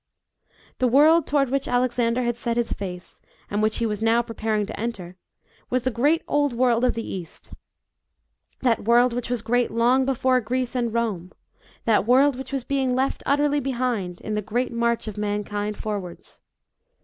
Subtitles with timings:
[0.79, 4.65] The world toward which Alexander had set his face, and which he was now preparing
[4.65, 5.15] to enter,
[5.69, 7.53] was the great old world of the East
[8.61, 11.31] that world which was great long before Greece and Rome
[11.85, 16.41] that world which was being left utterly behind, in the great march of mankind forwards.